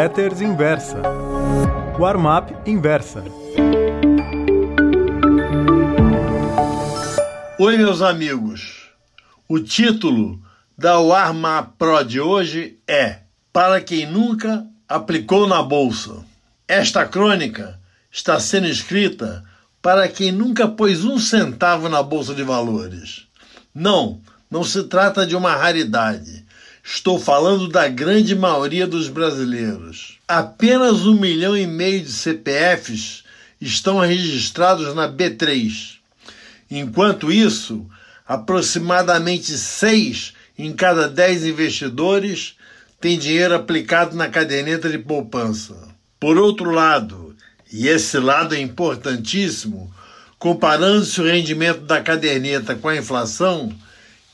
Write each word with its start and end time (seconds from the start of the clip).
Letters 0.00 0.40
Inversa. 0.40 1.02
Warm-up 1.98 2.56
Inversa. 2.64 3.22
Oi, 7.58 7.76
meus 7.76 8.00
amigos. 8.00 8.88
O 9.46 9.60
título 9.60 10.40
da 10.78 10.98
Warm-up 10.98 11.72
Pro 11.76 12.02
de 12.02 12.18
hoje 12.18 12.78
é 12.88 13.18
Para 13.52 13.82
quem 13.82 14.10
nunca 14.10 14.66
aplicou 14.88 15.46
na 15.46 15.62
bolsa. 15.62 16.24
Esta 16.66 17.04
crônica 17.04 17.78
está 18.10 18.40
sendo 18.40 18.68
escrita 18.68 19.44
para 19.82 20.08
quem 20.08 20.32
nunca 20.32 20.66
pôs 20.66 21.04
um 21.04 21.18
centavo 21.18 21.90
na 21.90 22.02
bolsa 22.02 22.34
de 22.34 22.42
valores. 22.42 23.26
Não, 23.74 24.22
não 24.50 24.64
se 24.64 24.84
trata 24.84 25.26
de 25.26 25.36
uma 25.36 25.54
raridade. 25.54 26.46
Estou 26.92 27.20
falando 27.20 27.68
da 27.68 27.86
grande 27.86 28.34
maioria 28.34 28.84
dos 28.84 29.06
brasileiros. 29.06 30.18
Apenas 30.26 31.06
um 31.06 31.14
milhão 31.14 31.56
e 31.56 31.64
meio 31.64 32.00
de 32.00 32.10
CPFs 32.10 33.22
estão 33.60 34.00
registrados 34.00 34.92
na 34.92 35.08
B3. 35.08 35.98
Enquanto 36.68 37.30
isso, 37.30 37.86
aproximadamente 38.26 39.56
seis 39.56 40.32
em 40.58 40.72
cada 40.72 41.08
dez 41.08 41.46
investidores 41.46 42.56
têm 43.00 43.16
dinheiro 43.16 43.54
aplicado 43.54 44.16
na 44.16 44.28
caderneta 44.28 44.90
de 44.90 44.98
poupança. 44.98 45.76
Por 46.18 46.36
outro 46.36 46.72
lado, 46.72 47.36
e 47.72 47.86
esse 47.86 48.18
lado 48.18 48.56
é 48.56 48.60
importantíssimo, 48.60 49.94
comparando-se 50.40 51.20
o 51.20 51.24
rendimento 51.24 51.82
da 51.82 52.00
caderneta 52.00 52.74
com 52.74 52.88
a 52.88 52.96
inflação, 52.96 53.72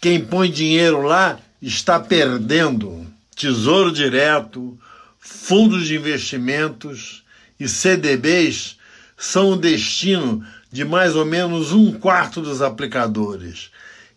quem 0.00 0.20
põe 0.20 0.48
dinheiro 0.48 1.02
lá 1.02 1.40
está 1.66 1.98
perdendo. 1.98 3.06
Tesouro 3.34 3.90
Direto, 3.90 4.78
fundos 5.18 5.86
de 5.86 5.96
investimentos 5.96 7.24
e 7.58 7.66
CDBs 7.66 8.76
são 9.16 9.52
o 9.52 9.56
destino 9.56 10.44
de 10.70 10.84
mais 10.84 11.16
ou 11.16 11.24
menos 11.24 11.72
um 11.72 11.92
quarto 11.92 12.42
dos 12.42 12.60
aplicadores. 12.60 13.70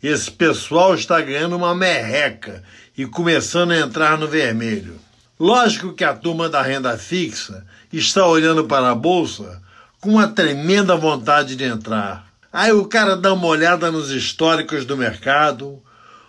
Esse 0.04 0.30
pessoal 0.30 0.94
está 0.94 1.22
ganhando 1.22 1.56
uma 1.56 1.74
merreca 1.74 2.64
e 2.98 3.06
começando 3.06 3.72
a 3.72 3.80
entrar 3.80 4.18
no 4.18 4.28
vermelho. 4.28 5.00
Lógico 5.40 5.94
que 5.94 6.04
a 6.04 6.14
turma 6.14 6.50
da 6.50 6.62
renda 6.62 6.98
fixa 6.98 7.66
está 7.94 8.26
olhando 8.28 8.66
para 8.66 8.92
a 8.92 8.96
bolsa 8.96 9.62
com 10.02 10.10
uma 10.10 10.28
tremenda 10.28 10.96
vontade 10.96 11.56
de 11.56 11.64
entrar. 11.64 12.28
Aí 12.52 12.72
o 12.72 12.86
cara 12.86 13.16
dá 13.16 13.34
uma 13.34 13.48
olhada 13.48 13.90
nos 13.92 14.12
históricos 14.12 14.84
do 14.84 14.98
mercado, 14.98 15.82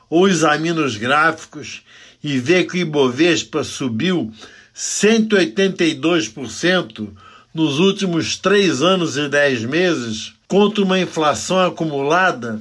ou 0.08 0.28
examina 0.28 0.80
os 0.80 0.96
gráficos 0.96 1.82
e 2.22 2.38
vê 2.38 2.62
que 2.64 2.78
o 2.78 2.80
Ibovespa 2.80 3.64
subiu 3.64 4.32
182% 4.74 7.10
nos 7.54 7.78
últimos 7.78 8.36
três 8.36 8.82
anos 8.82 9.16
e 9.16 9.26
dez 9.28 9.64
meses, 9.64 10.34
contra 10.46 10.84
uma 10.84 11.00
inflação 11.00 11.58
acumulada 11.60 12.60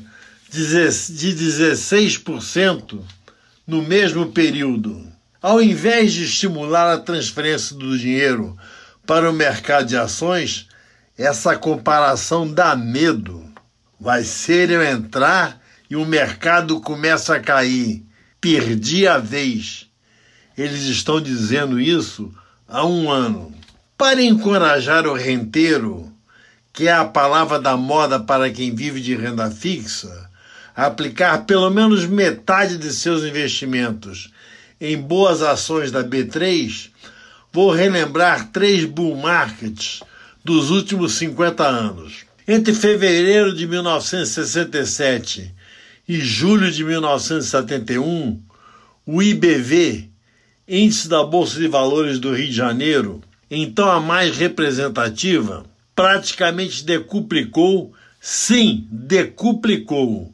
de 0.49 0.61
16% 0.61 3.01
no 3.65 3.81
mesmo 3.81 4.31
período. 4.31 5.07
Ao 5.41 5.61
invés 5.61 6.13
de 6.13 6.23
estimular 6.23 6.89
a 6.91 6.97
transferência 6.97 7.75
do 7.75 7.97
dinheiro 7.97 8.57
para 9.05 9.29
o 9.29 9.33
mercado 9.33 9.87
de 9.87 9.95
ações, 9.95 10.67
essa 11.17 11.55
comparação 11.55 12.51
dá 12.51 12.75
medo. 12.75 13.45
Vai 13.99 14.23
ser 14.23 14.69
eu 14.69 14.83
entrar 14.83 15.59
e 15.89 15.95
o 15.95 16.05
mercado 16.05 16.79
começa 16.81 17.35
a 17.35 17.39
cair. 17.39 18.03
Perdi 18.39 19.07
a 19.07 19.17
vez. 19.17 19.87
Eles 20.57 20.83
estão 20.83 21.19
dizendo 21.21 21.79
isso 21.79 22.33
há 22.67 22.85
um 22.85 23.09
ano. 23.09 23.53
Para 23.97 24.21
encorajar 24.21 25.07
o 25.07 25.13
renteiro, 25.13 26.11
que 26.71 26.87
é 26.87 26.93
a 26.93 27.05
palavra 27.05 27.59
da 27.59 27.75
moda 27.75 28.19
para 28.19 28.51
quem 28.51 28.75
vive 28.75 29.01
de 29.01 29.15
renda 29.15 29.49
fixa, 29.49 30.29
a 30.75 30.85
aplicar 30.85 31.45
pelo 31.45 31.69
menos 31.71 32.05
metade 32.05 32.77
de 32.77 32.93
seus 32.93 33.23
investimentos 33.23 34.31
em 34.79 34.95
boas 34.95 35.41
ações 35.41 35.91
da 35.91 36.03
B3, 36.03 36.91
vou 37.51 37.71
relembrar 37.71 38.51
três 38.51 38.85
bull 38.85 39.15
markets 39.17 40.03
dos 40.43 40.69
últimos 40.69 41.13
50 41.13 41.65
anos. 41.65 42.25
Entre 42.47 42.73
fevereiro 42.73 43.53
de 43.55 43.65
1967 43.67 45.56
e 46.07 46.21
julho 46.21 46.71
de 46.71 46.83
1971, 46.83 48.41
o 49.05 49.21
IBV, 49.21 50.09
Índice 50.67 51.07
da 51.09 51.23
Bolsa 51.23 51.59
de 51.59 51.67
Valores 51.67 52.19
do 52.19 52.33
Rio 52.33 52.47
de 52.47 52.53
Janeiro, 52.53 53.21
então 53.49 53.89
a 53.89 53.99
mais 53.99 54.37
representativa, 54.37 55.65
praticamente 55.95 56.85
decuplicou, 56.85 57.93
sim, 58.21 58.87
decuplicou, 58.91 60.33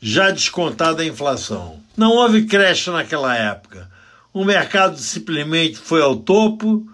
já 0.00 0.30
descontada 0.30 1.02
a 1.02 1.06
inflação. 1.06 1.78
Não 1.96 2.10
houve 2.10 2.44
creche 2.44 2.90
naquela 2.90 3.36
época. 3.36 3.88
O 4.32 4.44
mercado 4.44 4.98
simplesmente 4.98 5.78
foi 5.78 6.02
ao 6.02 6.16
topo, 6.16 6.86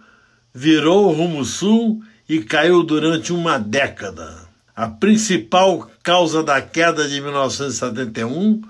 virou 0.54 1.12
rumo 1.12 1.44
sul 1.44 2.02
e 2.28 2.40
caiu 2.40 2.82
durante 2.82 3.32
uma 3.32 3.58
década. 3.58 4.49
A 4.80 4.88
principal 4.88 5.90
causa 6.02 6.42
da 6.42 6.62
queda 6.62 7.06
de 7.06 7.20
1971 7.20 8.62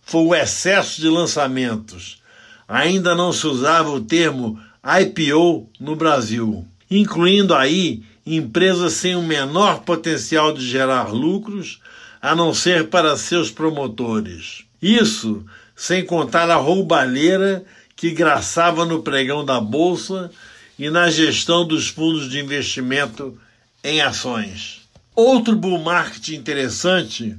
foi 0.00 0.22
o 0.22 0.34
excesso 0.34 0.98
de 0.98 1.10
lançamentos. 1.10 2.22
Ainda 2.66 3.14
não 3.14 3.34
se 3.34 3.46
usava 3.46 3.90
o 3.90 4.00
termo 4.00 4.58
IPO 4.82 5.68
no 5.78 5.94
Brasil, 5.94 6.66
incluindo 6.90 7.54
aí 7.54 8.02
empresas 8.24 8.94
sem 8.94 9.14
o 9.14 9.20
menor 9.20 9.80
potencial 9.80 10.54
de 10.54 10.66
gerar 10.66 11.12
lucros, 11.12 11.82
a 12.22 12.34
não 12.34 12.54
ser 12.54 12.88
para 12.88 13.14
seus 13.18 13.50
promotores. 13.50 14.64
Isso 14.80 15.44
sem 15.76 16.02
contar 16.02 16.48
a 16.48 16.56
roubalheira 16.56 17.62
que 17.94 18.10
graçava 18.10 18.86
no 18.86 19.02
pregão 19.02 19.44
da 19.44 19.60
bolsa 19.60 20.30
e 20.78 20.88
na 20.88 21.10
gestão 21.10 21.68
dos 21.68 21.88
fundos 21.88 22.26
de 22.26 22.38
investimento 22.40 23.38
em 23.84 24.00
ações. 24.00 24.87
Outro 25.20 25.56
bull 25.56 25.80
market 25.80 26.28
interessante 26.28 27.36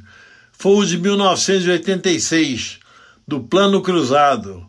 foi 0.52 0.76
o 0.76 0.86
de 0.86 0.98
1986, 0.98 2.78
do 3.26 3.40
Plano 3.40 3.82
Cruzado, 3.82 4.68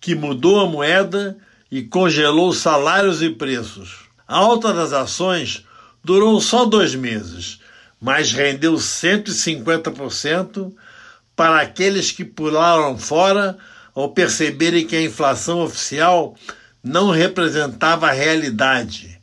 que 0.00 0.16
mudou 0.16 0.58
a 0.58 0.66
moeda 0.66 1.38
e 1.70 1.84
congelou 1.84 2.52
salários 2.52 3.22
e 3.22 3.30
preços. 3.30 4.00
A 4.26 4.38
alta 4.38 4.72
das 4.72 4.92
ações 4.92 5.64
durou 6.02 6.40
só 6.40 6.64
dois 6.64 6.92
meses, 6.92 7.60
mas 8.00 8.32
rendeu 8.32 8.74
150% 8.74 10.74
para 11.36 11.60
aqueles 11.60 12.10
que 12.10 12.24
pularam 12.24 12.98
fora 12.98 13.56
ao 13.94 14.08
perceberem 14.08 14.84
que 14.84 14.96
a 14.96 15.02
inflação 15.02 15.60
oficial 15.60 16.34
não 16.82 17.10
representava 17.10 18.08
a 18.08 18.12
realidade, 18.12 19.20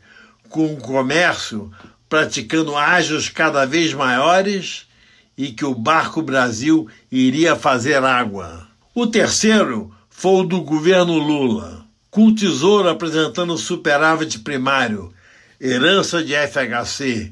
com 0.47 0.73
o 0.73 0.77
comércio 0.77 1.69
praticando 2.09 2.75
ágios 2.75 3.29
cada 3.29 3.65
vez 3.65 3.93
maiores 3.93 4.87
e 5.37 5.51
que 5.51 5.65
o 5.65 5.75
Barco 5.75 6.21
Brasil 6.21 6.87
iria 7.11 7.55
fazer 7.55 8.03
água. 8.03 8.67
O 8.95 9.05
terceiro 9.05 9.93
foi 10.09 10.41
o 10.41 10.43
do 10.43 10.61
governo 10.61 11.17
Lula, 11.17 11.85
com 12.09 12.27
o 12.27 12.35
Tesouro 12.35 12.89
apresentando 12.89 13.57
superávit 13.57 14.39
primário, 14.39 15.13
herança 15.61 16.23
de 16.23 16.33
FHC 16.33 17.31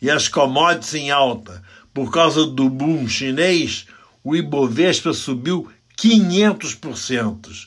e 0.00 0.10
as 0.10 0.28
commodities 0.28 0.94
em 0.94 1.10
alta. 1.10 1.62
Por 1.92 2.10
causa 2.10 2.46
do 2.46 2.70
boom 2.70 3.08
chinês, 3.08 3.86
o 4.22 4.36
Ibovespa 4.36 5.12
subiu 5.12 5.70
500%. 5.98 7.66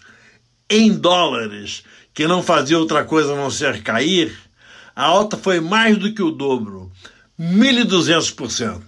Em 0.70 0.94
dólares, 0.94 1.84
que 2.14 2.26
não 2.26 2.42
fazia 2.42 2.80
outra 2.80 3.04
coisa 3.04 3.34
a 3.34 3.36
não 3.36 3.52
ser 3.52 3.84
cair, 3.84 4.36
a 4.96 5.04
alta 5.04 5.36
foi 5.36 5.60
mais 5.60 5.98
do 5.98 6.14
que 6.14 6.22
o 6.22 6.32
dobro, 6.32 6.92
1.200%. 7.40 8.82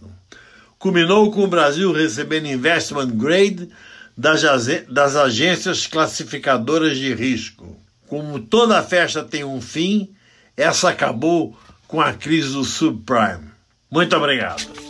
Culminou 0.79 1.31
com 1.31 1.43
o 1.43 1.47
Brasil 1.47 1.91
recebendo 1.91 2.47
investment 2.47 3.07
grade 3.07 3.69
das 4.15 5.15
agências 5.15 5.85
classificadoras 5.85 6.97
de 6.97 7.13
risco. 7.13 7.75
Como 8.07 8.39
toda 8.39 8.81
festa 8.81 9.23
tem 9.23 9.43
um 9.43 9.59
fim, 9.59 10.09
essa 10.55 10.89
acabou 10.89 11.57
com 11.87 11.99
a 11.99 12.13
crise 12.13 12.53
do 12.53 12.63
subprime. 12.63 13.51
Muito 13.91 14.15
obrigado. 14.15 14.86